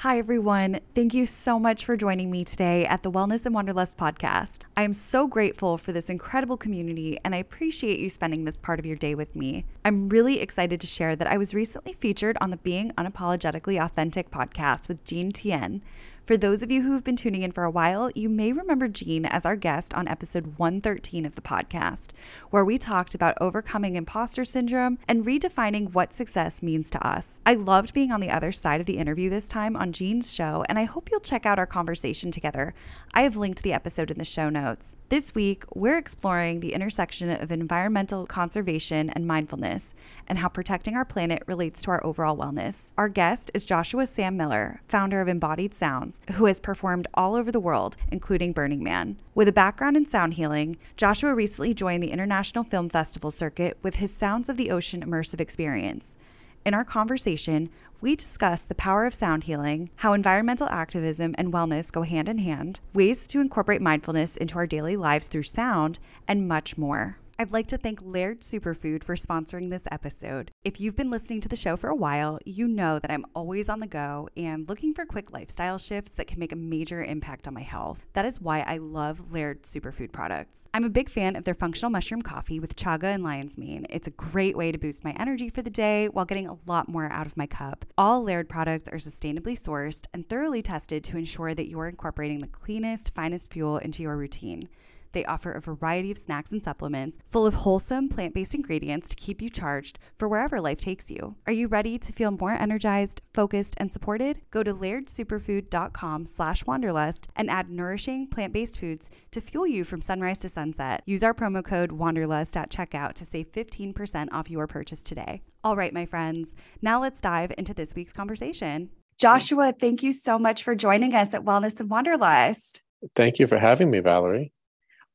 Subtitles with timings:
[0.00, 0.80] Hi, everyone.
[0.94, 4.62] Thank you so much for joining me today at the Wellness and Wanderlust podcast.
[4.74, 8.78] I am so grateful for this incredible community and I appreciate you spending this part
[8.78, 9.66] of your day with me.
[9.84, 14.30] I'm really excited to share that I was recently featured on the Being Unapologetically Authentic
[14.30, 15.82] podcast with Jean Tien,
[16.30, 18.86] for those of you who have been tuning in for a while, you may remember
[18.86, 22.10] Jean as our guest on episode 113 of the podcast,
[22.50, 27.40] where we talked about overcoming imposter syndrome and redefining what success means to us.
[27.44, 30.64] I loved being on the other side of the interview this time on Jean's show,
[30.68, 32.74] and I hope you'll check out our conversation together.
[33.12, 34.94] I have linked the episode in the show notes.
[35.08, 39.96] This week, we're exploring the intersection of environmental conservation and mindfulness
[40.28, 42.92] and how protecting our planet relates to our overall wellness.
[42.96, 47.52] Our guest is Joshua Sam Miller, founder of Embodied Sounds who has performed all over
[47.52, 49.16] the world, including Burning Man.
[49.34, 53.96] With a background in sound healing, Joshua recently joined the International Film Festival circuit with
[53.96, 56.16] his Sounds of the Ocean immersive experience.
[56.64, 61.92] In our conversation, we discuss the power of sound healing, how environmental activism and wellness
[61.92, 66.48] go hand in hand, ways to incorporate mindfulness into our daily lives through sound, and
[66.48, 67.19] much more.
[67.40, 70.50] I'd like to thank Laird Superfood for sponsoring this episode.
[70.62, 73.70] If you've been listening to the show for a while, you know that I'm always
[73.70, 77.48] on the go and looking for quick lifestyle shifts that can make a major impact
[77.48, 78.04] on my health.
[78.12, 80.66] That is why I love Laird Superfood products.
[80.74, 83.86] I'm a big fan of their functional mushroom coffee with chaga and lion's mane.
[83.88, 86.90] It's a great way to boost my energy for the day while getting a lot
[86.90, 87.86] more out of my cup.
[87.96, 92.48] All Laird products are sustainably sourced and thoroughly tested to ensure that you're incorporating the
[92.48, 94.68] cleanest, finest fuel into your routine.
[95.12, 99.16] They offer a variety of snacks and supplements full of wholesome plant based ingredients to
[99.16, 101.36] keep you charged for wherever life takes you.
[101.46, 104.40] Are you ready to feel more energized, focused, and supported?
[104.50, 110.00] Go to lairdsuperfood.com slash wanderlust and add nourishing plant based foods to fuel you from
[110.00, 111.02] sunrise to sunset.
[111.06, 115.42] Use our promo code wanderlust at checkout to save 15% off your purchase today.
[115.62, 118.90] All right, my friends, now let's dive into this week's conversation.
[119.18, 122.80] Joshua, thank you so much for joining us at Wellness and Wanderlust.
[123.14, 124.52] Thank you for having me, Valerie.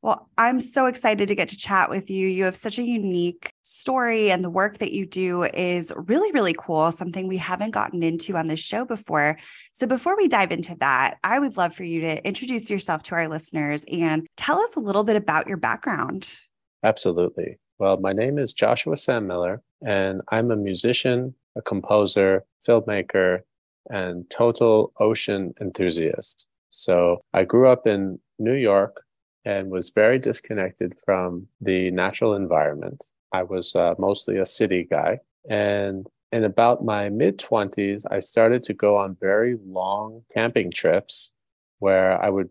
[0.06, 2.28] Well, I'm so excited to get to chat with you.
[2.28, 6.54] You have such a unique story, and the work that you do is really, really
[6.56, 9.40] cool, something we haven't gotten into on this show before.
[9.74, 13.16] So, before we dive into that, I would love for you to introduce yourself to
[13.16, 16.32] our listeners and tell us a little bit about your background.
[16.84, 17.58] Absolutely.
[17.80, 23.40] Well, my name is Joshua Sam Miller, and I'm a musician, a composer, filmmaker,
[23.90, 26.48] and total ocean enthusiast.
[26.70, 29.05] So, I grew up in New York
[29.46, 33.04] and was very disconnected from the natural environment.
[33.32, 35.20] I was uh, mostly a city guy.
[35.50, 41.32] And in about my mid 20s, I started to go on very long camping trips
[41.80, 42.50] where I would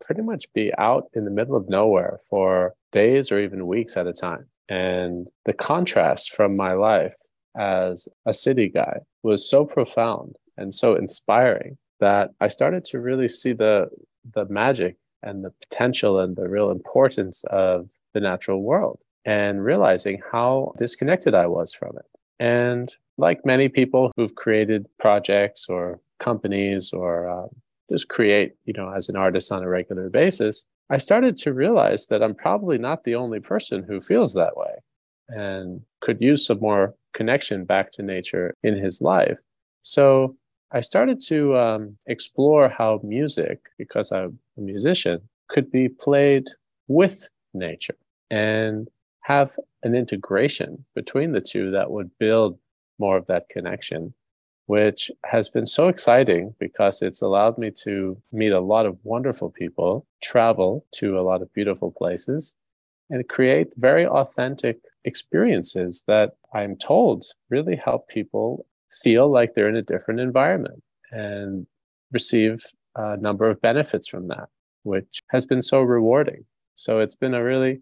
[0.00, 4.06] pretty much be out in the middle of nowhere for days or even weeks at
[4.06, 4.46] a time.
[4.68, 7.16] And the contrast from my life
[7.56, 13.28] as a city guy was so profound and so inspiring that I started to really
[13.28, 13.88] see the
[14.34, 20.20] the magic and the potential and the real importance of the natural world and realizing
[20.32, 22.06] how disconnected I was from it.
[22.38, 27.48] And like many people who've created projects or companies or uh,
[27.90, 32.06] just create, you know, as an artist on a regular basis, I started to realize
[32.06, 34.76] that I'm probably not the only person who feels that way
[35.28, 39.40] and could use some more connection back to nature in his life.
[39.82, 40.36] So
[40.72, 46.48] I started to um, explore how music, because I'm a musician, could be played
[46.88, 47.96] with nature
[48.30, 48.88] and
[49.22, 52.58] have an integration between the two that would build
[52.98, 54.14] more of that connection,
[54.66, 59.50] which has been so exciting because it's allowed me to meet a lot of wonderful
[59.50, 62.56] people, travel to a lot of beautiful places,
[63.08, 69.76] and create very authentic experiences that I'm told really help people feel like they're in
[69.76, 71.66] a different environment and
[72.12, 72.56] receive
[72.94, 74.48] a number of benefits from that,
[74.82, 76.44] which has been so rewarding.
[76.74, 77.80] So it's been a really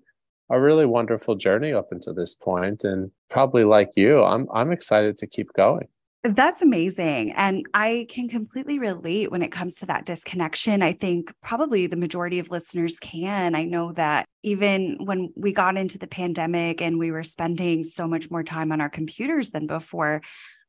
[0.50, 5.16] a really wonderful journey up until this point and probably like you I'm I'm excited
[5.18, 5.88] to keep going.
[6.22, 7.32] That's amazing.
[7.32, 10.80] And I can completely relate when it comes to that disconnection.
[10.80, 13.54] I think probably the majority of listeners can.
[13.54, 18.08] I know that even when we got into the pandemic and we were spending so
[18.08, 20.22] much more time on our computers than before,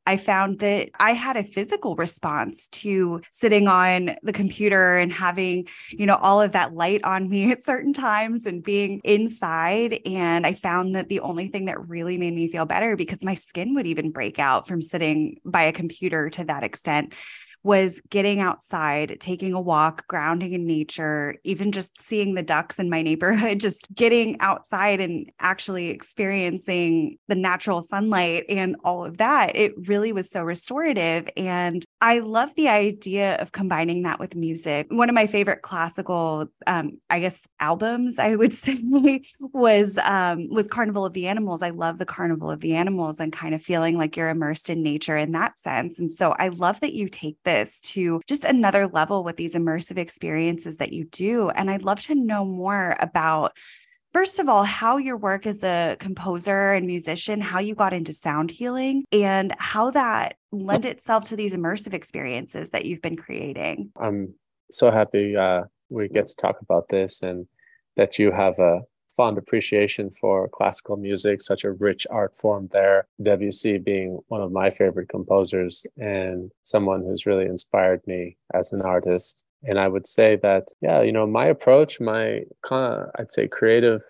[0.06, 5.68] I found that I had a physical response to sitting on the computer and having,
[5.90, 10.00] you know, all of that light on me at certain times and being inside.
[10.06, 13.34] And I found that the only thing that really made me feel better because my
[13.34, 17.14] skin would even break out from sitting by a computer to that extent
[17.66, 22.92] was getting outside, taking a walk, grounding in nature, even just seeing the ducks in
[22.92, 29.56] my neighborhood, just getting outside and actually experiencing the natural sunlight and all of that.
[29.56, 31.28] It really was so restorative.
[31.36, 34.88] And I love the idea of combining that with music.
[34.90, 38.80] One of my favorite classical, um, I guess, albums, I would say,
[39.54, 41.62] was um, was Carnival of the Animals.
[41.62, 44.84] I love the Carnival of the Animals and kind of feeling like you're immersed in
[44.84, 45.98] nature in that sense.
[45.98, 49.98] And so I love that you take this to just another level with these immersive
[49.98, 51.50] experiences that you do.
[51.50, 53.54] And I'd love to know more about
[54.16, 58.14] first of all, how your work as a composer and musician, how you got into
[58.14, 63.92] sound healing, and how that lent itself to these immersive experiences that you've been creating.
[64.00, 64.34] I'm
[64.72, 67.46] so happy uh, we get to talk about this and
[67.98, 73.08] that you have a fond appreciation for classical music, such a rich art form there.
[73.22, 78.82] Debussy being one of my favorite composers and someone who's really inspired me as an
[78.82, 79.45] artist.
[79.68, 83.48] And I would say that, yeah, you know, my approach, my kind of, I'd say
[83.48, 84.02] creative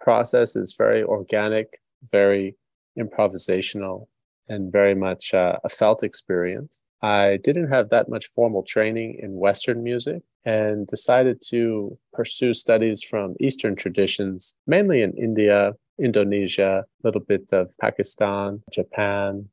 [0.00, 2.56] process is very organic, very
[2.98, 4.06] improvisational,
[4.48, 6.82] and very much uh, a felt experience.
[7.02, 13.02] I didn't have that much formal training in Western music and decided to pursue studies
[13.02, 19.48] from Eastern traditions, mainly in India, Indonesia, a little bit of Pakistan, Japan,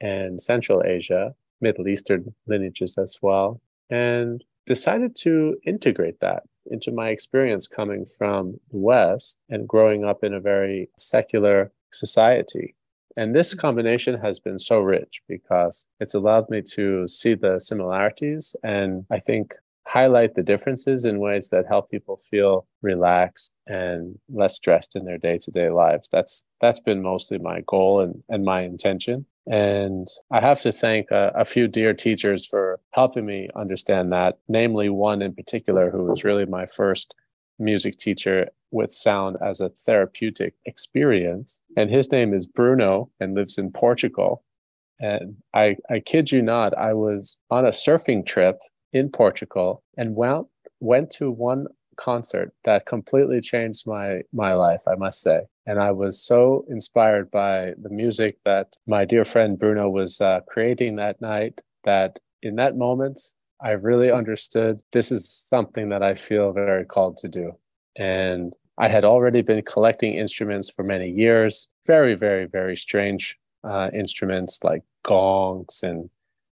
[0.00, 3.60] and Central Asia, Middle Eastern lineages as well,
[3.90, 10.22] and decided to integrate that into my experience coming from the West and growing up
[10.22, 12.76] in a very secular society.
[13.16, 13.60] And this mm-hmm.
[13.60, 19.18] combination has been so rich because it's allowed me to see the similarities and I
[19.18, 19.54] think
[19.86, 25.18] highlight the differences in ways that help people feel relaxed and less stressed in their
[25.18, 26.08] day-to-day lives.
[26.12, 29.26] That's that's been mostly my goal and, and my intention.
[29.46, 34.38] And I have to thank a, a, few dear teachers for helping me understand that,
[34.48, 37.14] namely one in particular who was really my first
[37.58, 41.60] music teacher with sound as a therapeutic experience.
[41.76, 44.44] And his name is Bruno and lives in Portugal.
[45.00, 48.58] And I, I kid you not, I was on a surfing trip
[48.92, 50.46] in Portugal and went,
[50.80, 51.66] went to one
[51.96, 55.42] concert that completely changed my, my life, I must say.
[55.70, 60.40] And I was so inspired by the music that my dear friend Bruno was uh,
[60.48, 63.20] creating that night that in that moment,
[63.62, 67.52] I really understood this is something that I feel very called to do.
[67.96, 73.90] And I had already been collecting instruments for many years, very, very, very strange uh,
[73.94, 76.10] instruments like gongs and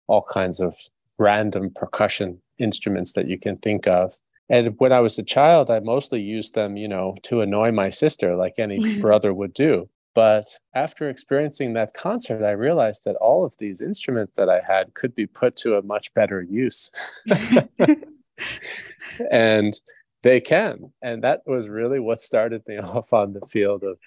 [0.09, 0.75] all kinds of
[1.21, 4.15] random percussion instruments that you can think of.
[4.49, 7.89] And when I was a child, I mostly used them, you know, to annoy my
[7.89, 9.89] sister, like any brother would do.
[10.15, 10.45] But
[10.75, 15.15] after experiencing that concert, I realized that all of these instruments that I had could
[15.15, 16.91] be put to a much better use.
[19.31, 19.75] and
[20.25, 20.93] they can.
[21.03, 23.99] And that was really what started me off on the field of,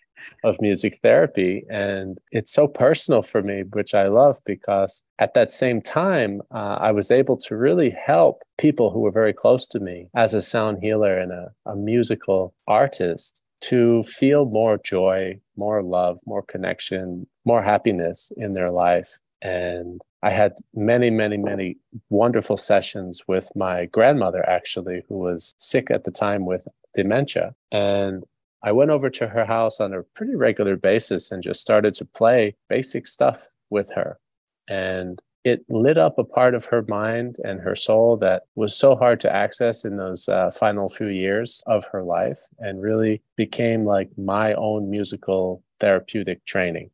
[0.43, 1.63] of music therapy.
[1.69, 6.79] And it's so personal for me, which I love because at that same time, uh,
[6.81, 10.41] I was able to really help people who were very close to me as a
[10.41, 17.27] sound healer and a, a musical artist to feel more joy, more love, more connection,
[17.45, 19.19] more happiness in their life.
[19.41, 21.77] And I had many, many, many
[22.09, 27.53] wonderful sessions with my grandmother, actually, who was sick at the time with dementia.
[27.71, 28.23] And
[28.63, 32.05] I went over to her house on a pretty regular basis and just started to
[32.05, 34.19] play basic stuff with her.
[34.67, 38.95] And it lit up a part of her mind and her soul that was so
[38.95, 43.85] hard to access in those uh, final few years of her life and really became
[43.85, 46.89] like my own musical therapeutic training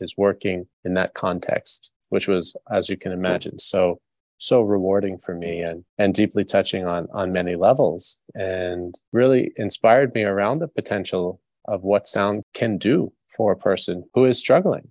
[0.00, 3.98] is working in that context which was as you can imagine so
[4.38, 10.14] so rewarding for me and and deeply touching on on many levels and really inspired
[10.14, 14.88] me around the potential of what sound can do for a person who is struggling.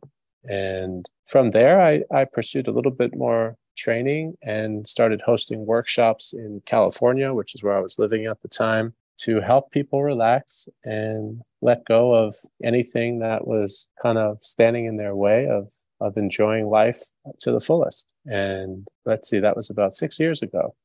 [0.48, 6.34] And from there, I, I pursued a little bit more training and started hosting workshops
[6.34, 10.70] in California, which is where I was living at the time, to help people relax
[10.84, 16.18] and let go of anything that was kind of standing in their way of of
[16.18, 17.00] enjoying life
[17.42, 18.14] to the fullest.
[18.26, 20.76] And let's see, that was about six years ago.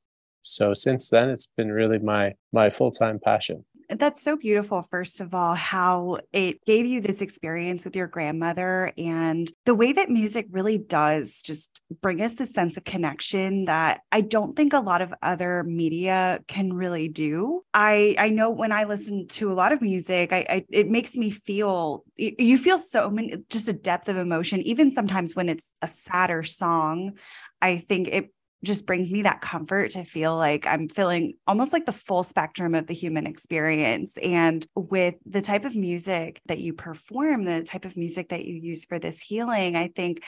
[0.40, 3.64] So since then, it's been really my my full time passion
[3.98, 8.92] That's so beautiful, first of all, how it gave you this experience with your grandmother
[8.96, 14.00] and the way that music really does just bring us this sense of connection that
[14.10, 17.62] I don't think a lot of other media can really do.
[17.74, 21.16] I I know when I listen to a lot of music, I, I it makes
[21.16, 25.72] me feel you feel so many just a depth of emotion, even sometimes when it's
[25.82, 27.12] a sadder song.
[27.60, 28.32] I think it
[28.64, 32.74] just brings me that comfort to feel like I'm feeling almost like the full spectrum
[32.74, 34.16] of the human experience.
[34.18, 38.54] And with the type of music that you perform, the type of music that you
[38.54, 40.24] use for this healing, I think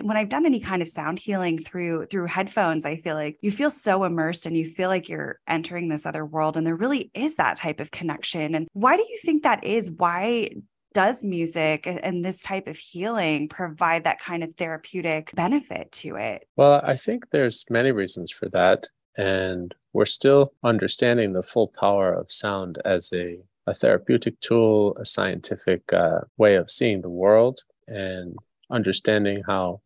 [0.00, 3.52] when I've done any kind of sound healing through through headphones, I feel like you
[3.52, 6.56] feel so immersed and you feel like you're entering this other world.
[6.56, 8.54] And there really is that type of connection.
[8.54, 9.90] And why do you think that is?
[9.90, 10.50] Why
[10.94, 16.48] does music and this type of healing provide that kind of therapeutic benefit to it?
[16.56, 18.88] Well, I think there's many reasons for that.
[19.16, 25.04] And we're still understanding the full power of sound as a, a therapeutic tool, a
[25.04, 28.36] scientific uh, way of seeing the world, and
[28.70, 29.80] understanding how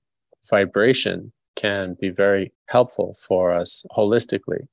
[0.49, 4.69] vibration can be very helpful for us holistically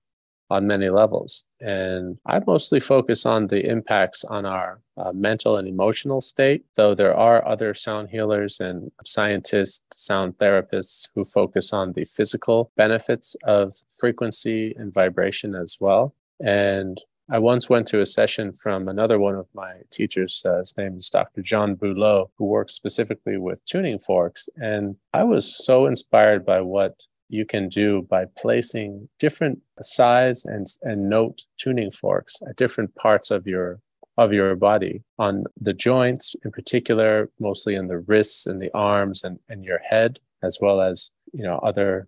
[0.50, 1.46] on many levels.
[1.60, 6.96] And I mostly focus on the impacts on our uh, mental and emotional state, though
[6.96, 13.36] there are other sound healers and scientists, sound therapists who focus on the physical benefits
[13.44, 16.16] of frequency and vibration as well.
[16.40, 16.98] And
[17.30, 20.44] I once went to a session from another one of my teachers.
[20.46, 21.42] Uh, his name is Dr.
[21.42, 24.48] John Beaulieu, who works specifically with tuning forks.
[24.58, 30.68] And I was so inspired by what you can do by placing different size and,
[30.84, 33.80] and note tuning forks at different parts of your
[34.18, 35.04] of your body.
[35.20, 39.80] On the joints in particular mostly in the wrists and the arms and, and your
[39.80, 42.08] head as well as you know other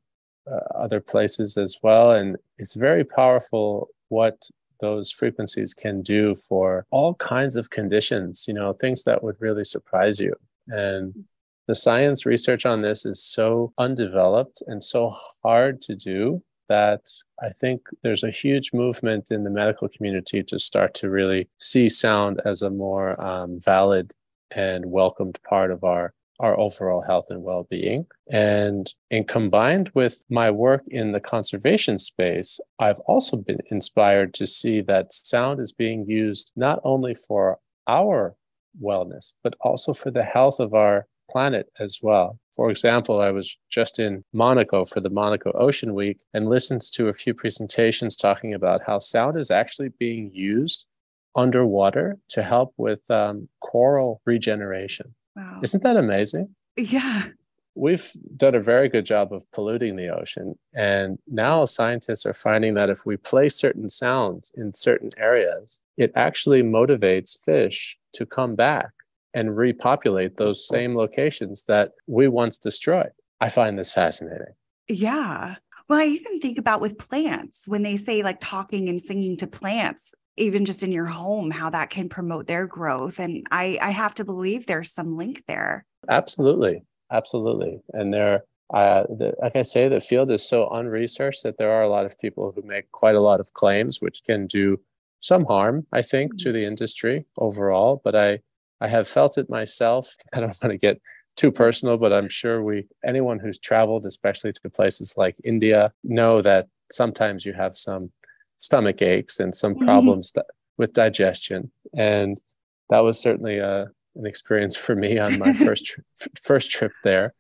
[0.50, 2.12] uh, other places as well.
[2.12, 8.54] And it's very powerful what those frequencies can do for all kinds of conditions you
[8.54, 10.34] know things that would really surprise you.
[10.68, 11.26] And
[11.68, 17.02] the science research on this is so undeveloped and so hard to do that
[17.42, 21.88] I think there's a huge movement in the medical community to start to really see
[21.88, 24.12] sound as a more um, valid
[24.52, 28.06] and welcomed part of our our overall health and well-being.
[28.32, 34.46] And in combined with my work in the conservation space i've also been inspired to
[34.46, 37.58] see that sound is being used not only for
[37.88, 38.36] our
[38.82, 42.40] wellness but also for the health of our planet as well.
[42.56, 47.08] For example, I was just in Monaco for the Monaco Ocean Week and listened to
[47.08, 50.88] a few presentations talking about how sound is actually being used
[51.36, 55.14] underwater to help with um, coral regeneration.
[55.36, 55.60] Wow.
[55.64, 56.56] Isn't that amazing?
[56.76, 57.28] Yeah.
[57.76, 60.58] We've done a very good job of polluting the ocean.
[60.74, 66.12] And now scientists are finding that if we play certain sounds in certain areas, it
[66.16, 68.90] actually motivates fish to come back
[69.34, 73.12] and repopulate those same locations that we once destroyed.
[73.40, 74.54] I find this fascinating.
[74.88, 75.56] Yeah.
[75.90, 79.48] Well, I even think about with plants when they say like talking and singing to
[79.48, 83.20] plants, even just in your home, how that can promote their growth.
[83.20, 85.86] And I, I have to believe there's some link there.
[86.10, 86.84] Absolutely.
[87.12, 87.80] Absolutely.
[87.94, 88.44] And there,
[88.74, 92.06] uh, the, like I say, the field is so unresearched that there are a lot
[92.06, 94.80] of people who make quite a lot of claims, which can do
[95.20, 98.02] some harm, I think, to the industry overall.
[98.04, 98.40] But I,
[98.80, 100.16] I have felt it myself.
[100.34, 101.02] I don't want to get
[101.36, 106.42] too personal, but I'm sure we, anyone who's traveled, especially to places like India, know
[106.42, 108.12] that sometimes you have some
[108.58, 109.86] stomach aches and some mm-hmm.
[109.86, 110.34] problems
[110.78, 111.72] with digestion.
[111.96, 112.42] And
[112.90, 116.04] that was certainly a, uh, an experience for me on my first, tri-
[116.42, 117.36] first trip there.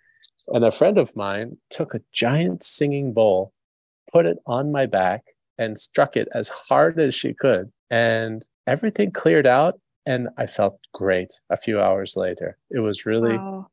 [0.50, 3.52] And a friend of mine took a giant singing bowl,
[4.12, 5.24] put it on my back,
[5.58, 7.72] and struck it as hard as she could.
[7.90, 12.58] And everything cleared out and I felt great a few hours later.
[12.72, 13.68] It was really, wow.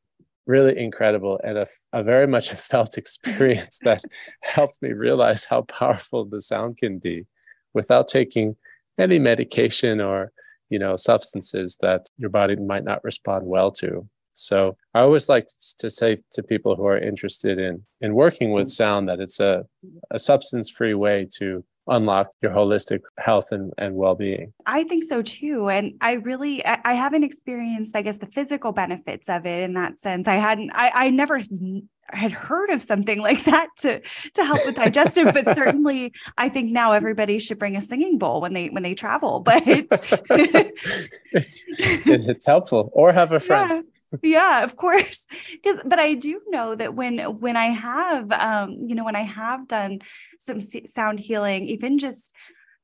[0.47, 4.03] really incredible and a, a very much a felt experience that
[4.43, 7.27] helped me realize how powerful the sound can be
[7.73, 8.57] without taking
[8.99, 10.33] any medication or
[10.71, 15.47] you know substances that your body might not respond well to so i always like
[15.79, 18.71] to say to people who are interested in in working with mm.
[18.71, 19.65] sound that it's a,
[20.13, 24.53] a substance free way to unlock your holistic health and, and well-being.
[24.67, 28.73] I think so too and i really I, I, haven't experienced i guess the physical
[28.73, 30.27] benefits of it in that sense.
[30.27, 31.41] I hadn't i, I never
[32.09, 34.01] had heard of something like that to
[34.35, 38.41] to help with digestive but certainly i think now everybody should bring a singing bowl
[38.41, 43.85] when they when they travel but it's it's helpful or have a friend
[44.23, 45.27] yeah of course.
[45.53, 49.23] Because but i do know that when when i have um you know when i
[49.23, 50.01] have done
[50.39, 52.33] some sound healing even just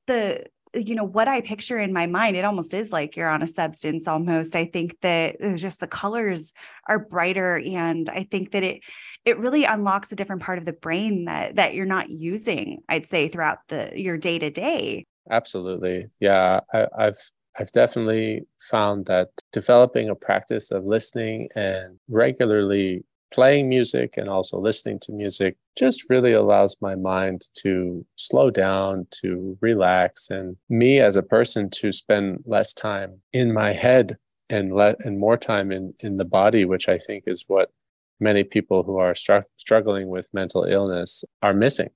[0.07, 3.43] the you know what i picture in my mind it almost is like you're on
[3.43, 4.55] a substance almost.
[4.55, 6.55] I think that just the colors
[6.87, 8.83] are brighter and i think that it
[9.25, 13.07] it really unlocks a different part of the brain that that you're not using i'd
[13.07, 15.07] say throughout the your day to day.
[15.31, 16.07] Absolutely.
[16.21, 17.19] Yeah I, i've
[17.59, 24.59] I've definitely found that developing a practice of listening and regularly playing music and also
[24.59, 30.99] listening to music just really allows my mind to slow down, to relax, and me
[31.01, 34.17] as a person to spend less time in my head
[34.49, 37.71] and let and more time in in the body, which I think is what
[38.19, 41.91] many people who are str- struggling with mental illness are missing.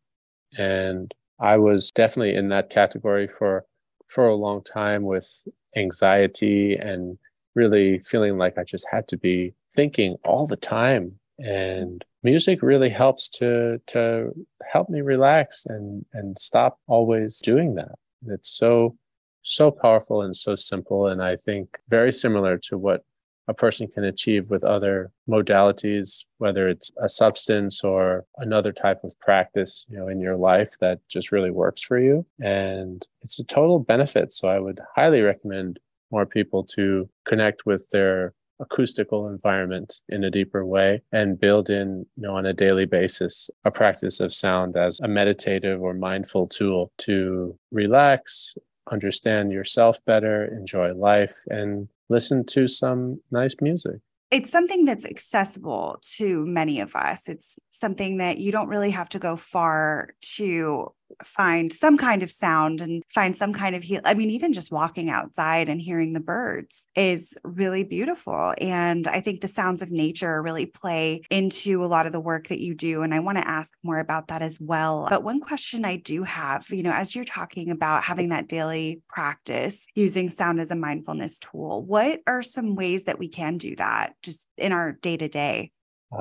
[0.57, 3.67] And I was definitely in that category for
[4.09, 5.47] for a long time with
[5.77, 7.19] anxiety and
[7.55, 11.19] really feeling like I just had to be thinking all the time.
[11.39, 14.33] And music really helps to to
[14.71, 17.97] help me relax and and stop always doing that.
[18.27, 18.97] It's so
[19.43, 21.07] so powerful and so simple.
[21.07, 23.05] And i think very similar to what
[23.49, 29.19] a person can achieve with other modalities whether it's a substance or another type of
[29.21, 32.27] practice you know in your life that just really works for you.
[32.43, 34.33] And it's a total benefit.
[34.33, 35.79] So i would highly recommend
[36.11, 42.07] more people to connect with their acoustical environment in a deeper way and build in
[42.17, 46.47] you know on a daily basis a practice of sound as a meditative or mindful
[46.47, 48.55] tool to relax
[48.93, 54.01] understand yourself better enjoy life and listen to some nice music
[54.35, 57.29] it's something that's accessible to many of us.
[57.29, 60.93] It's something that you don't really have to go far to
[61.25, 64.01] find some kind of sound and find some kind of heal.
[64.05, 68.55] I mean, even just walking outside and hearing the birds is really beautiful.
[68.59, 72.49] And I think the sounds of nature really play into a lot of the work
[72.49, 73.03] that you do.
[73.03, 75.07] And I want to ask more about that as well.
[75.09, 79.03] But one question I do have, you know, as you're talking about having that daily
[79.09, 83.77] practice using sound as a mindfulness tool, what are some ways that we can do
[83.77, 85.71] that just in our day to oh, day?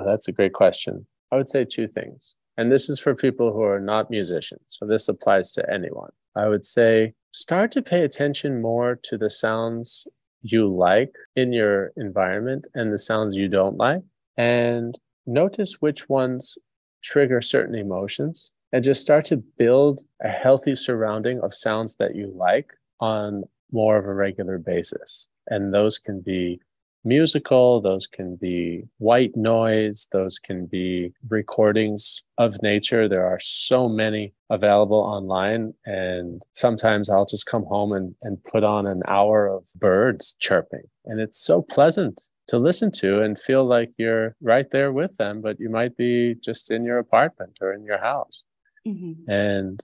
[0.05, 1.05] That's a great question.
[1.31, 2.35] I would say two things.
[2.57, 4.61] And this is for people who are not musicians.
[4.67, 6.11] So this applies to anyone.
[6.35, 10.07] I would say start to pay attention more to the sounds
[10.41, 14.01] you like in your environment and the sounds you don't like.
[14.37, 16.57] And notice which ones
[17.03, 22.33] trigger certain emotions and just start to build a healthy surrounding of sounds that you
[22.35, 25.29] like on more of a regular basis.
[25.47, 26.59] And those can be
[27.03, 33.07] musical, those can be white noise, those can be recordings of nature.
[33.07, 35.73] There are so many available online.
[35.85, 40.83] And sometimes I'll just come home and, and put on an hour of birds chirping.
[41.05, 45.41] And it's so pleasant to listen to and feel like you're right there with them,
[45.41, 48.43] but you might be just in your apartment or in your house.
[48.87, 49.29] Mm-hmm.
[49.29, 49.83] And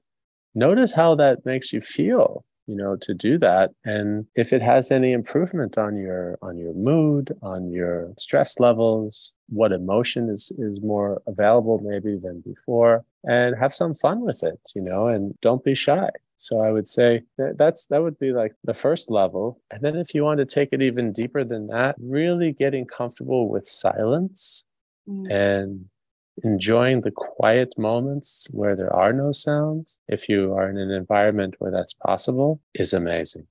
[0.53, 3.71] notice how that makes you feel you know to do that.
[3.83, 9.33] And if it has any improvement on your on your mood on your stress levels
[9.47, 14.59] what emotion is is more available maybe than before and have some fun with it
[14.75, 16.09] you know and don't be shy.
[16.37, 19.61] So i would say that that's that would be like the first level.
[19.71, 23.49] And then if you want to take it even deeper than that really getting comfortable
[23.49, 24.63] with silence
[25.07, 25.29] mm.
[25.31, 25.85] and
[26.43, 31.55] enjoying the quiet moments where there are no sounds, if you are in an environment
[31.59, 33.47] where that's possible, is amazing.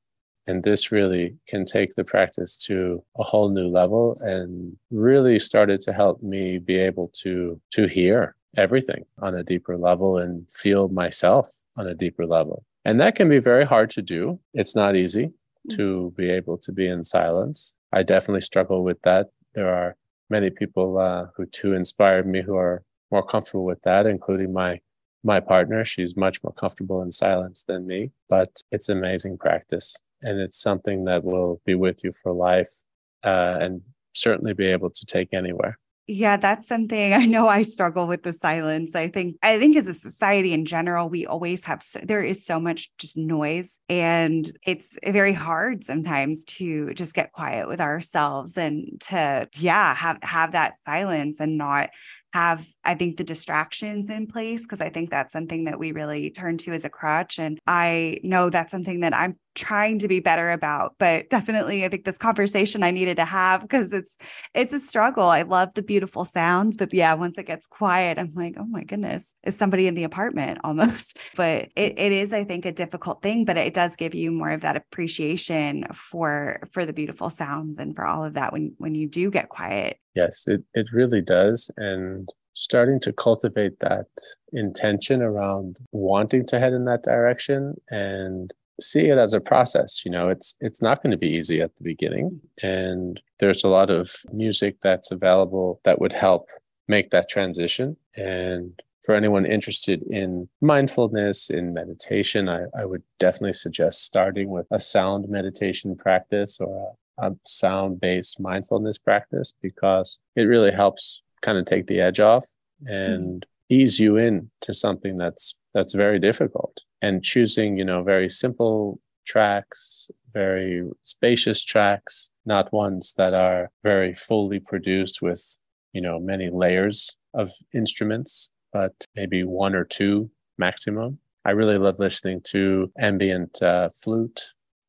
[0.47, 5.83] And this really can take the practice to a whole new level and really started
[5.83, 10.89] to help me be able to, to hear everything on a deeper level and feel
[10.89, 12.65] myself on a deeper level.
[12.85, 14.41] And that can be very hard to do.
[14.55, 15.27] It's not easy
[15.71, 15.77] mm.
[15.77, 17.77] to be able to be in silence.
[17.93, 19.27] I definitely struggle with that.
[19.55, 19.97] There are
[20.31, 24.81] many people uh, who too inspired me who are more comfortable with that, including my
[25.25, 25.85] my partner.
[25.85, 31.05] She's much more comfortable in silence than me, but it's amazing practice, and it's something
[31.05, 32.83] that will be with you for life,
[33.25, 33.83] uh, and
[34.15, 35.79] certainly be able to take anywhere.
[36.11, 38.95] Yeah, that's something I know I struggle with the silence.
[38.97, 42.45] I think I think as a society in general, we always have so, there is
[42.45, 48.57] so much just noise and it's very hard sometimes to just get quiet with ourselves
[48.57, 51.91] and to yeah, have have that silence and not
[52.35, 56.31] have i think the distractions in place because i think that's something that we really
[56.31, 60.21] turn to as a crutch and i know that's something that i'm trying to be
[60.21, 64.17] better about but definitely i think this conversation i needed to have because it's
[64.55, 65.25] it's a struggle.
[65.25, 68.85] I love the beautiful sounds but yeah once it gets quiet i'm like oh my
[68.85, 71.19] goodness is somebody in the apartment almost.
[71.35, 74.51] But it, it is i think a difficult thing but it does give you more
[74.51, 78.95] of that appreciation for for the beautiful sounds and for all of that when when
[78.95, 79.99] you do get quiet.
[80.15, 84.09] Yes it, it really does and starting to cultivate that
[84.53, 90.05] intention around wanting to head in that direction and see it as a process.
[90.05, 93.69] You know, it's it's not going to be easy at the beginning, and there's a
[93.69, 96.49] lot of music that's available that would help
[96.89, 97.97] make that transition.
[98.17, 104.67] And for anyone interested in mindfulness, in meditation, I, I would definitely suggest starting with
[104.71, 111.23] a sound meditation practice or a, a sound based mindfulness practice because it really helps
[111.43, 112.47] kind of take the edge off
[112.87, 113.75] and mm-hmm.
[113.75, 116.79] ease you in to something that's that's very difficult.
[117.01, 124.15] And choosing you know very simple tracks very spacious tracks not ones that are very
[124.15, 125.59] fully produced with
[125.93, 131.19] you know many layers of instruments but maybe one or two maximum.
[131.45, 134.41] I really love listening to ambient uh, flute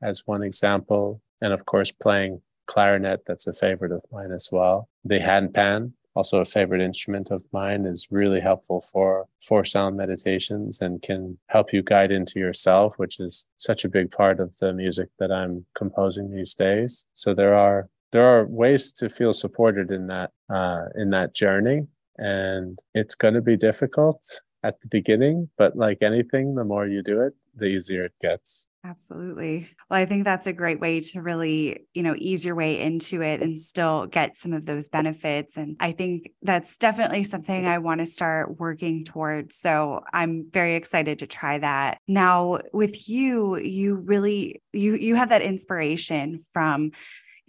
[0.02, 1.22] as one example.
[1.42, 4.90] And of course playing clarinet that's a favorite of mine as well.
[5.06, 10.82] The handpan also a favorite instrument of mine is really helpful for for sound meditations
[10.82, 14.74] and can help you guide into yourself which is such a big part of the
[14.74, 17.06] music that i'm composing these days.
[17.14, 21.88] So there are there are ways to feel supported in that uh, in that journey
[22.18, 24.22] and it's going to be difficult
[24.64, 28.68] at the beginning but like anything the more you do it the easier it gets
[28.86, 29.68] Absolutely.
[29.90, 33.22] Well, I think that's a great way to really, you know, ease your way into
[33.22, 35.58] it and still get some of those benefits.
[35.58, 39.58] And I think that's definitely something I want to start working towards.
[39.58, 41.98] So I'm very excited to try that.
[42.08, 46.92] Now, with you, you really you you have that inspiration from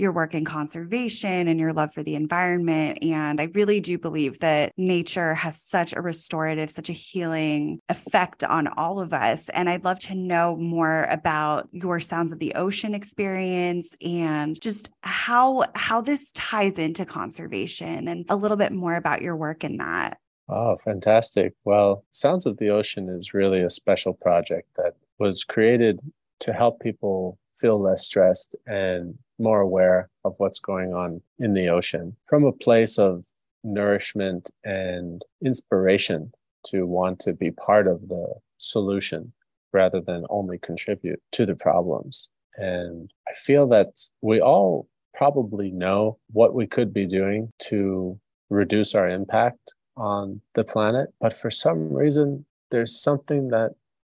[0.01, 2.99] your work in conservation and your love for the environment.
[3.03, 8.43] And I really do believe that nature has such a restorative, such a healing effect
[8.43, 9.49] on all of us.
[9.51, 14.91] And I'd love to know more about your Sounds of the Ocean experience and just
[15.03, 19.77] how how this ties into conservation and a little bit more about your work in
[19.77, 20.19] that.
[20.49, 21.55] Oh, fantastic.
[21.65, 26.01] Well, Sounds of the Ocean is really a special project that was created
[26.41, 31.69] to help people feel less stressed and more aware of what's going on in the
[31.69, 33.25] ocean from a place of
[33.65, 36.33] nourishment and inspiration
[36.67, 39.33] to want to be part of the solution
[39.73, 42.31] rather than only contribute to the problems.
[42.57, 48.95] And I feel that we all probably know what we could be doing to reduce
[48.95, 51.11] our impact on the planet.
[51.21, 53.73] But for some reason, there's something that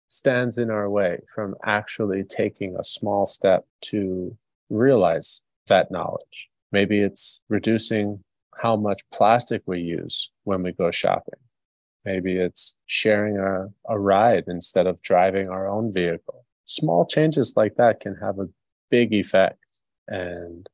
[0.08, 4.36] stands in our way from actually taking a small step to
[4.70, 6.48] realize that knowledge.
[6.72, 8.20] Maybe it's reducing
[8.56, 11.40] how much plastic we use when we go shopping.
[12.04, 16.44] Maybe it's sharing a, a ride instead of driving our own vehicle.
[16.66, 18.48] Small changes like that can have a
[18.90, 19.58] big effect.
[20.06, 20.68] And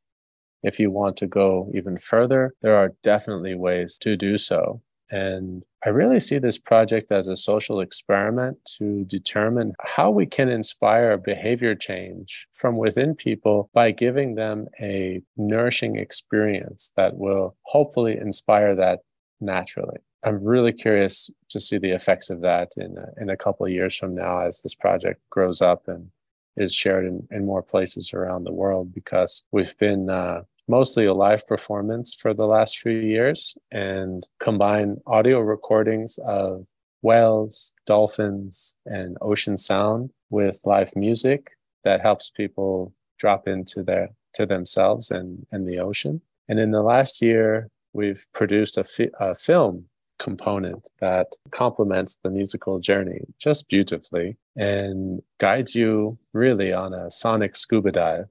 [0.63, 4.83] if you want to go even further, there are definitely ways to do so.
[5.11, 10.51] And I really see this project as a social experiment to determine how we can
[10.51, 18.19] inspire behavior change from within people by giving them a nourishing experience that will hopefully
[18.19, 19.01] inspire that
[19.41, 19.99] naturally.
[20.23, 23.73] I'm really curious to see the effects of that in a, in a couple of
[23.73, 26.11] years from now as this project grows up and
[26.57, 31.13] is shared in, in more places around the world because we've been uh, mostly a
[31.13, 36.69] live performance for the last few years and combine audio recordings of
[37.03, 41.51] whales, dolphins, and ocean sound with live music
[41.83, 46.23] that helps people drop into their to themselves and, and the ocean.
[46.49, 49.87] And in the last year, we've produced a, fi- a film
[50.21, 57.57] component that complements the musical journey just beautifully and guides you really on a sonic
[57.57, 58.27] scuba dive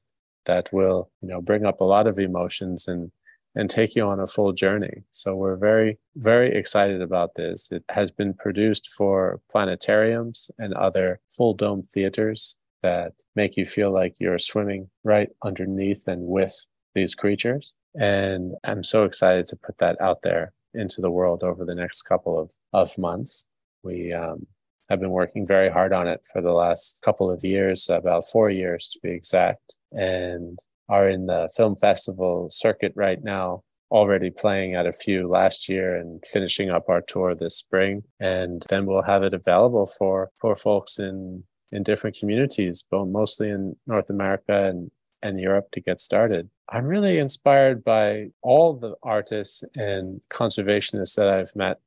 [0.46, 3.12] that will you know bring up a lot of emotions and
[3.56, 5.04] and take you on a full journey.
[5.12, 7.72] So we're very, very excited about this.
[7.72, 13.92] It has been produced for planetariums and other full dome theaters that make you feel
[13.92, 16.56] like you're swimming right underneath and with
[16.94, 17.74] these creatures.
[17.96, 22.04] And I'm so excited to put that out there into the world over the next
[22.04, 23.48] couple of, of months.
[23.84, 24.46] We um,
[24.90, 28.50] have been working very hard on it for the last couple of years, about four
[28.50, 34.76] years to be exact and are in the film festival circuit right now already playing
[34.76, 38.04] at a few last year and finishing up our tour this spring.
[38.20, 43.48] And then we'll have it available for for folks in in different communities but mostly
[43.48, 44.90] in north america and
[45.22, 46.50] and europe to get started.
[46.70, 51.78] I'm really inspired by all the artists and conservationists that i've met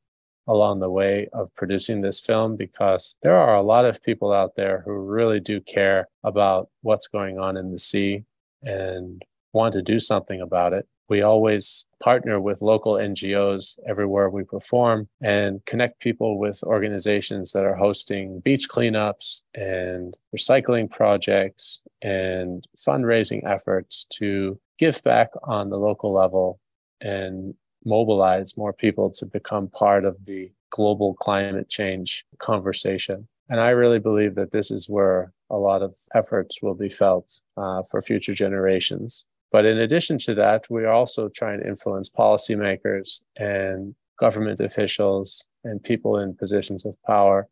[0.47, 4.57] along the way of producing this film because there are a lot of people out
[4.57, 8.25] there who really do care about what's going on in the sea
[8.63, 10.87] and want to do something about it.
[11.09, 17.65] we always partner with local NGOs everywhere we perform and connect people with organizations that
[17.65, 25.77] are hosting beach cleanups and recycling projects and fundraising efforts to give back on the
[25.77, 26.59] local level
[27.01, 33.29] and mobilize more people to become part of the global climate change conversation.
[33.49, 37.41] And I really believe that this is where a lot of efforts will be felt
[37.57, 39.27] uh, for future generations.
[39.51, 45.47] But in addition to that, we are also trying to influence policymakers and government officials
[45.65, 47.49] and people in positions of power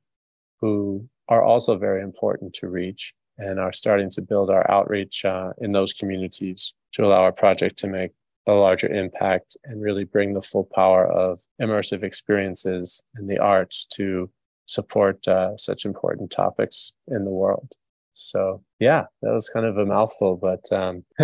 [0.61, 5.53] who are also very important to reach and are starting to build our outreach uh,
[5.59, 8.13] in those communities to allow our project to make
[8.47, 13.87] a larger impact and really bring the full power of immersive experiences and the arts
[13.95, 14.31] to
[14.67, 17.73] support uh, such important topics in the world.
[18.13, 21.05] So, yeah, that was kind of a mouthful, but um,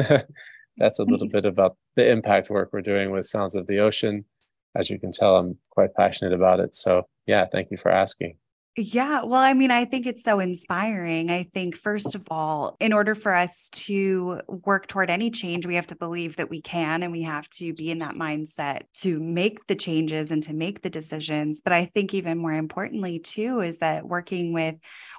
[0.76, 4.24] that's a little bit about the impact work we're doing with Sounds of the Ocean.
[4.74, 6.74] As you can tell, I'm quite passionate about it.
[6.74, 8.36] So, yeah, thank you for asking.
[8.78, 9.22] Yeah.
[9.24, 11.30] Well, I mean, I think it's so inspiring.
[11.30, 15.76] I think, first of all, in order for us to work toward any change, we
[15.76, 19.18] have to believe that we can and we have to be in that mindset to
[19.18, 21.62] make the changes and to make the decisions.
[21.62, 24.74] But I think, even more importantly, too, is that working with,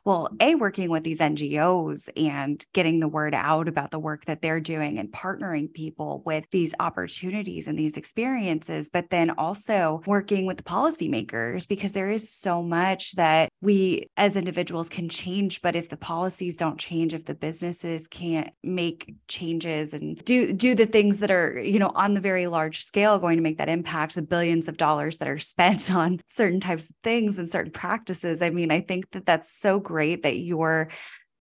[0.05, 4.43] well, A, working with these NGOs and getting the word out about the work that
[4.43, 10.45] they're doing and partnering people with these opportunities and these experiences, but then also working
[10.45, 15.75] with the policymakers because there is so much that we as individuals can change but
[15.75, 20.85] if the policies don't change if the businesses can't make changes and do do the
[20.85, 24.15] things that are you know on the very large scale going to make that impact
[24.15, 28.41] the billions of dollars that are spent on certain types of things and certain practices
[28.41, 30.89] i mean i think that that's so great that you're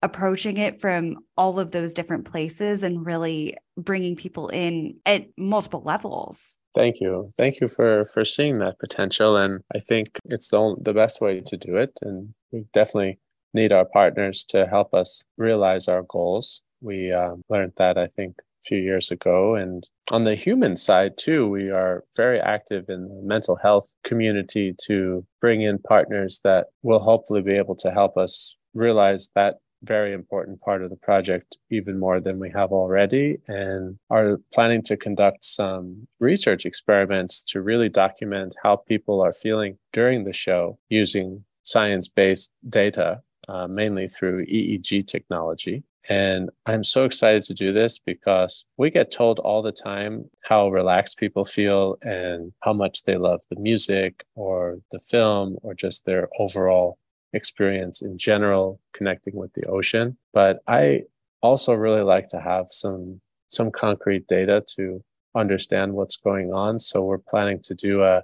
[0.03, 5.83] approaching it from all of those different places and really bringing people in at multiple
[5.85, 6.59] levels.
[6.75, 7.33] Thank you.
[7.39, 11.21] Thank you for for seeing that potential and I think it's the only, the best
[11.21, 13.19] way to do it and we definitely
[13.55, 16.63] need our partners to help us realize our goals.
[16.81, 21.13] We um, learned that I think a few years ago and on the human side
[21.17, 26.67] too we are very active in the mental health community to bring in partners that
[26.83, 31.59] will hopefully be able to help us realize that very important part of the project,
[31.71, 37.61] even more than we have already, and are planning to conduct some research experiments to
[37.61, 44.09] really document how people are feeling during the show using science based data, uh, mainly
[44.09, 45.83] through EEG technology.
[46.09, 50.69] And I'm so excited to do this because we get told all the time how
[50.69, 56.05] relaxed people feel and how much they love the music or the film or just
[56.05, 56.99] their overall
[57.33, 61.03] experience in general connecting with the ocean but i
[61.41, 65.03] also really like to have some some concrete data to
[65.35, 68.23] understand what's going on so we're planning to do a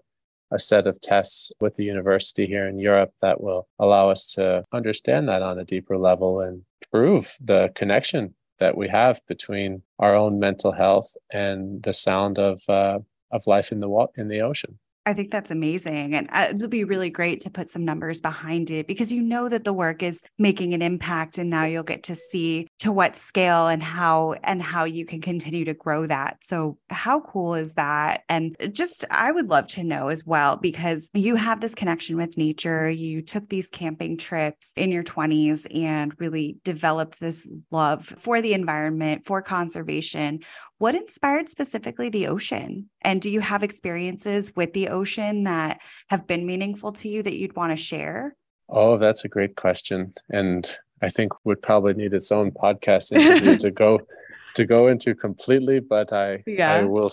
[0.51, 4.65] a set of tests with the university here in Europe that will allow us to
[4.73, 10.15] understand that on a deeper level and prove the connection that we have between our
[10.15, 12.99] own mental health and the sound of uh,
[13.31, 14.79] of life in the in the ocean.
[15.09, 16.15] I think that's amazing.
[16.15, 19.49] And uh, it'll be really great to put some numbers behind it because you know
[19.49, 23.17] that the work is making an impact and now you'll get to see to what
[23.17, 26.37] scale and how and how you can continue to grow that.
[26.43, 28.25] So how cool is that?
[28.29, 32.37] And just I would love to know as well because you have this connection with
[32.37, 32.91] nature.
[32.91, 38.53] You took these camping trips in your 20s and really developed this love for the
[38.53, 40.41] environment, for conservation.
[40.79, 42.89] What inspired specifically the ocean?
[43.03, 47.37] And do you have experiences with the ocean that have been meaningful to you that
[47.37, 48.37] you'd want to share?
[48.69, 50.13] Oh, that's a great question.
[50.31, 50.71] And
[51.03, 54.01] I think would probably need its own podcast interview to go
[54.55, 56.75] to go into completely, but I yeah.
[56.75, 57.11] I will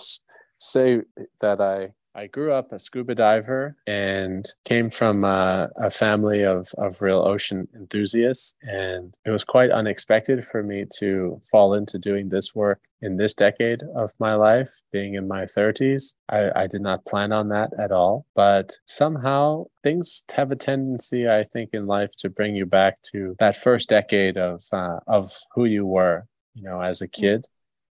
[0.58, 1.02] say
[1.40, 6.70] that I I grew up a scuba diver and came from a, a, family of,
[6.78, 8.56] of real ocean enthusiasts.
[8.62, 13.34] And it was quite unexpected for me to fall into doing this work in this
[13.34, 16.14] decade of my life, being in my 30s.
[16.28, 18.26] I, I did not plan on that at all.
[18.34, 23.36] But somehow things have a tendency, I think, in life to bring you back to
[23.38, 27.46] that first decade of, uh, of who you were, you know, as a kid,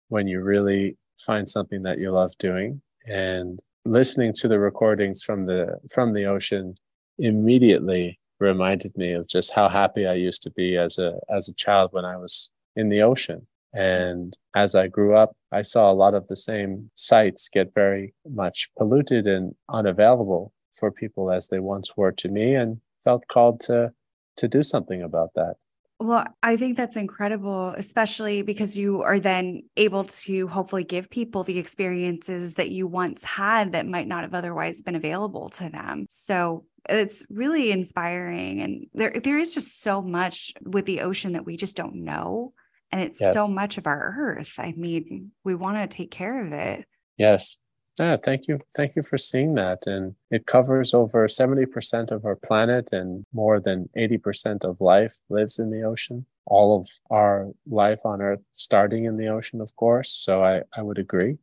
[0.10, 2.82] when you really find something that you love doing.
[3.06, 6.74] And listening to the recordings from the from the ocean
[7.20, 11.54] immediately reminded me of just how happy I used to be as a as a
[11.54, 13.48] child when I was in the ocean.
[13.75, 18.13] And as I grew up, I saw a lot of the same sites get very
[18.25, 23.59] much polluted and unavailable for people as they once were to me and felt called
[23.61, 23.91] to
[24.38, 25.55] to do something about that.
[25.99, 31.43] Well, I think that's incredible, especially because you are then able to hopefully give people
[31.43, 36.05] the experiences that you once had that might not have otherwise been available to them.
[36.09, 38.59] So it's really inspiring.
[38.59, 42.53] And there, there is just so much with the ocean that we just don't know.
[42.91, 43.36] And it's yes.
[43.36, 44.54] so much of our earth.
[44.58, 46.86] I mean, we want to take care of it.
[47.17, 47.58] Yes.
[48.00, 48.60] Yeah, thank you.
[48.76, 49.88] Thank you for seeing that.
[49.88, 55.60] And it covers over 70% of our planet and more than 80% of life lives
[55.60, 56.26] in the ocean.
[56.45, 60.12] All of our life on Earth starting in the ocean, of course.
[60.12, 61.38] So I, I would agree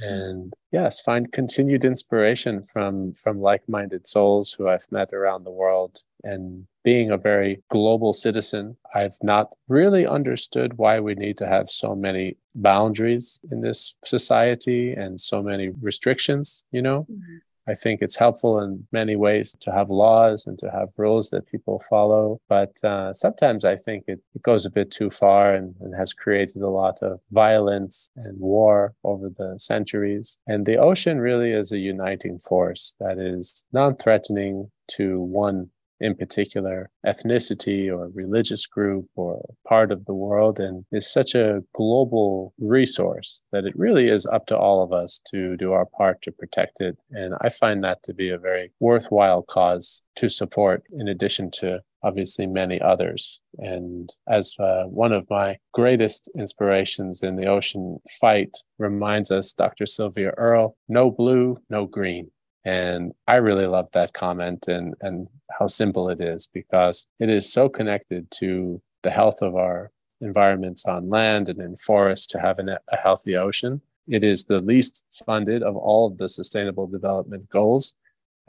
[0.00, 6.02] and yes find continued inspiration from from like-minded souls who i've met around the world
[6.22, 11.68] and being a very global citizen i've not really understood why we need to have
[11.68, 17.36] so many boundaries in this society and so many restrictions you know mm-hmm.
[17.68, 21.46] I think it's helpful in many ways to have laws and to have rules that
[21.46, 22.40] people follow.
[22.48, 26.14] But uh, sometimes I think it, it, goes a bit too far and, and, has
[26.14, 30.40] created a lot of violence and war over the centuries.
[30.46, 36.14] And the ocean really is a uniting force that is non threatening to one in
[36.14, 42.52] particular ethnicity or religious group or part of the world and is such a global
[42.58, 46.32] resource that it really is up to all of us to do our part to
[46.32, 46.96] protect it.
[47.10, 51.80] And I find that to be a very worthwhile cause to support in addition to
[52.02, 53.40] obviously many others.
[53.58, 59.86] And as uh, one of my greatest inspirations in the ocean fight reminds us, Dr.
[59.86, 62.30] Sylvia Earle, no blue, no green.
[62.64, 67.50] And I really love that comment and, and how simple it is because it is
[67.50, 69.90] so connected to the health of our
[70.20, 73.80] environments on land and in forests to have an, a healthy ocean.
[74.06, 77.94] It is the least funded of all of the sustainable development goals,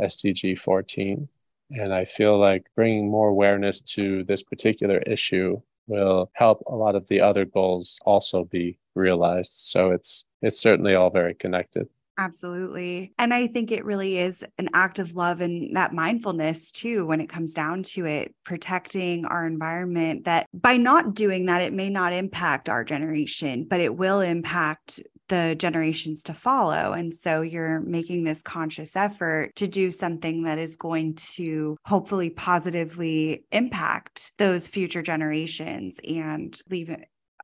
[0.02, 1.28] SDG 14.
[1.72, 6.96] And I feel like bringing more awareness to this particular issue will help a lot
[6.96, 9.52] of the other goals also be realized.
[9.52, 11.90] So it's it's certainly all very connected.
[12.20, 13.14] Absolutely.
[13.18, 17.22] And I think it really is an act of love and that mindfulness too, when
[17.22, 20.26] it comes down to it, protecting our environment.
[20.26, 25.00] That by not doing that, it may not impact our generation, but it will impact
[25.30, 26.92] the generations to follow.
[26.92, 32.32] And so you're making this conscious effort to do something that is going to hopefully
[32.32, 36.90] positively impact those future generations and leave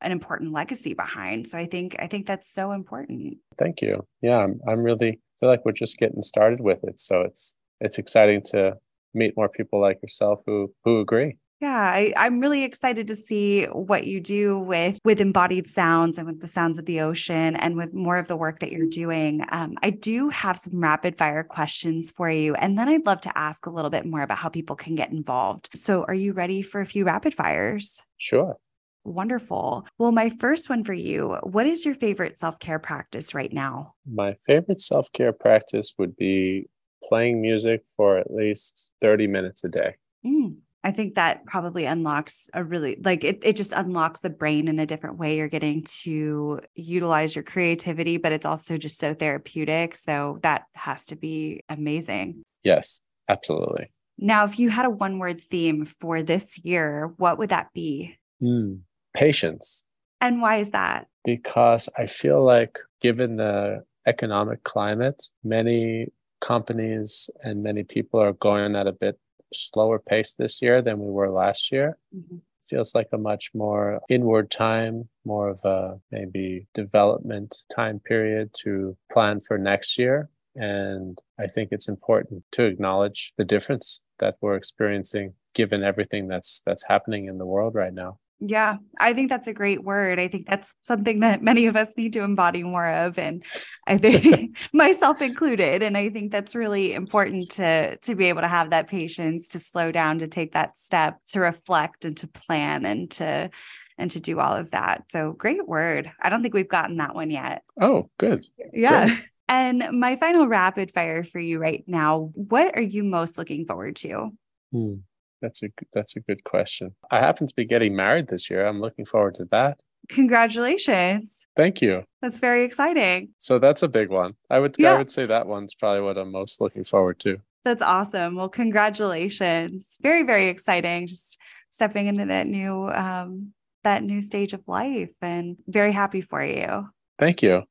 [0.02, 1.48] an important legacy behind.
[1.48, 3.38] So I think I think that's so important.
[3.58, 4.06] Thank you.
[4.22, 7.00] Yeah, I'm I'm really feel like we're just getting started with it.
[7.00, 8.78] So it's it's exciting to
[9.14, 11.38] meet more people like yourself who who agree.
[11.62, 16.28] Yeah, I, I'm really excited to see what you do with with embodied sounds and
[16.28, 19.42] with the sounds of the ocean and with more of the work that you're doing.
[19.50, 23.38] Um, I do have some rapid fire questions for you, and then I'd love to
[23.38, 25.70] ask a little bit more about how people can get involved.
[25.76, 28.04] So, are you ready for a few rapid fires?
[28.18, 28.58] Sure.
[29.06, 29.86] Wonderful.
[30.00, 33.94] Well, my first one for you what is your favorite self care practice right now?
[34.12, 36.68] My favorite self care practice would be
[37.04, 39.96] playing music for at least 30 minutes a day.
[40.26, 40.58] Mm.
[40.84, 44.80] I think that probably unlocks a really like it, it just unlocks the brain in
[44.80, 45.38] a different way.
[45.38, 49.94] You're getting to utilize your creativity, but it's also just so therapeutic.
[49.94, 52.42] So that has to be amazing.
[52.64, 53.92] Yes, absolutely.
[54.18, 58.18] Now, if you had a one word theme for this year, what would that be?
[58.42, 58.82] Mm
[59.16, 59.84] patience.
[60.22, 61.08] And why is that?
[61.24, 66.08] Because I feel like, given the economic climate, many
[66.42, 69.20] companies and many people are going at a bit
[69.54, 71.98] slower pace this year than we were last year.
[72.16, 72.38] Mm-hmm.
[72.62, 78.98] Feels like a much more inward time, more of a maybe development time period to
[79.12, 80.30] plan for next year.
[80.56, 86.62] And I think it's important to acknowledge the difference that we're experiencing given everything that's
[86.66, 88.20] that's happening in the world right now.
[88.40, 90.20] Yeah, I think that's a great word.
[90.20, 93.44] I think that's something that many of us need to embody more of and
[93.88, 98.48] I think myself included and I think that's really important to to be able to
[98.48, 102.86] have that patience to slow down to take that step to reflect and to plan
[102.86, 103.50] and to
[103.98, 105.06] and to do all of that.
[105.10, 106.12] So great word.
[106.22, 107.64] I don't think we've gotten that one yet.
[107.80, 108.46] Oh, good.
[108.74, 109.08] Yeah.
[109.08, 109.26] Good.
[109.48, 113.96] And my final rapid fire for you right now, what are you most looking forward
[113.98, 114.32] to?
[114.72, 114.96] Hmm.
[115.42, 116.96] That's a that's a good question.
[117.12, 118.66] I happen to be getting married this year.
[118.66, 119.80] I'm looking forward to that.
[120.10, 121.48] Congratulations.
[121.56, 122.04] Thank you.
[122.22, 123.30] That's very exciting.
[123.38, 124.36] So that's a big one.
[124.50, 124.94] I would yeah.
[124.94, 127.38] I would say that one's probably what I'm most looking forward to.
[127.64, 128.36] That's awesome.
[128.36, 129.98] Well, congratulations.
[130.02, 131.38] Very very exciting just
[131.70, 136.90] stepping into that new um that new stage of life and very happy for you.
[137.20, 137.64] Thank you.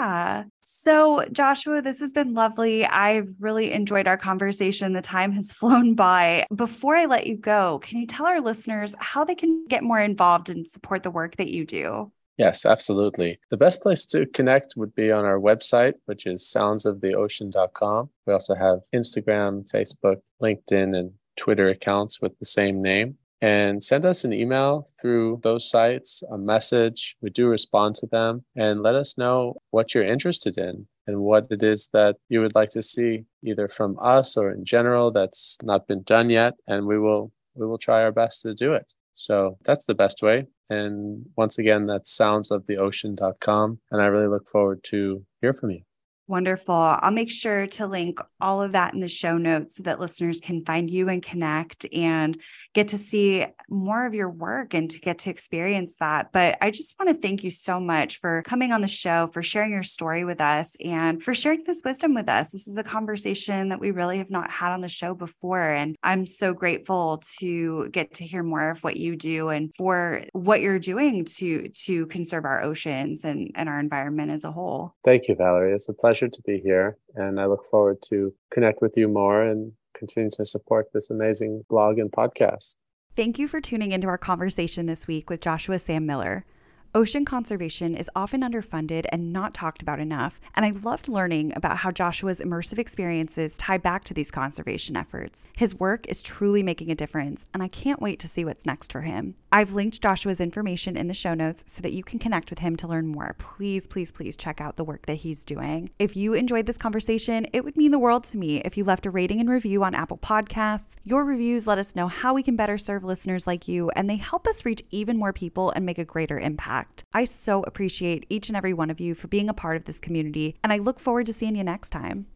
[0.00, 0.44] Yeah.
[0.62, 2.86] So, Joshua, this has been lovely.
[2.86, 4.94] I've really enjoyed our conversation.
[4.94, 6.46] The time has flown by.
[6.54, 10.00] Before I let you go, can you tell our listeners how they can get more
[10.00, 12.12] involved and support the work that you do?
[12.38, 13.38] Yes, absolutely.
[13.50, 18.08] The best place to connect would be on our website, which is soundsoftheocean.com.
[18.26, 23.18] We also have Instagram, Facebook, LinkedIn, and Twitter accounts with the same name.
[23.42, 27.16] And send us an email through those sites, a message.
[27.22, 31.46] We do respond to them and let us know what you're interested in and what
[31.50, 35.56] it is that you would like to see either from us or in general that's
[35.62, 36.54] not been done yet.
[36.68, 38.92] And we will we will try our best to do it.
[39.12, 40.46] So that's the best way.
[40.68, 43.80] And once again, that's soundsoftheocean.com.
[43.90, 45.82] And I really look forward to hear from you.
[46.30, 46.76] Wonderful.
[46.76, 50.40] I'll make sure to link all of that in the show notes so that listeners
[50.40, 52.40] can find you and connect and
[52.72, 56.30] get to see more of your work and to get to experience that.
[56.32, 59.42] But I just want to thank you so much for coming on the show, for
[59.42, 62.52] sharing your story with us, and for sharing this wisdom with us.
[62.52, 65.68] This is a conversation that we really have not had on the show before.
[65.68, 70.22] And I'm so grateful to get to hear more of what you do and for
[70.32, 74.94] what you're doing to to conserve our oceans and, and our environment as a whole.
[75.02, 75.72] Thank you, Valerie.
[75.72, 76.96] It's a pleasure to be here.
[77.14, 81.64] And I look forward to connect with you more and continue to support this amazing
[81.68, 82.76] blog and podcast.
[83.16, 86.44] Thank you for tuning into our conversation this week with Joshua Sam Miller.
[86.92, 91.78] Ocean conservation is often underfunded and not talked about enough, and I loved learning about
[91.78, 95.46] how Joshua's immersive experiences tie back to these conservation efforts.
[95.56, 98.90] His work is truly making a difference, and I can't wait to see what's next
[98.90, 99.36] for him.
[99.52, 102.74] I've linked Joshua's information in the show notes so that you can connect with him
[102.78, 103.36] to learn more.
[103.38, 105.90] Please, please, please check out the work that he's doing.
[106.00, 109.06] If you enjoyed this conversation, it would mean the world to me if you left
[109.06, 110.96] a rating and review on Apple Podcasts.
[111.04, 114.16] Your reviews let us know how we can better serve listeners like you, and they
[114.16, 117.04] help us reach even more people and make a greater impact impact.
[117.12, 120.00] I so appreciate each and every one of you for being a part of this
[120.00, 122.26] community, and I look forward to seeing you next time.